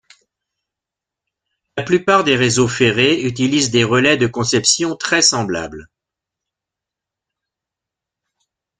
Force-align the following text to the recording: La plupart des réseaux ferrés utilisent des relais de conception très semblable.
La 1.77 1.83
plupart 1.83 2.23
des 2.23 2.35
réseaux 2.35 2.67
ferrés 2.67 3.21
utilisent 3.21 3.69
des 3.69 3.83
relais 3.83 4.17
de 4.17 4.25
conception 4.25 4.95
très 4.95 5.21
semblable. 5.21 5.91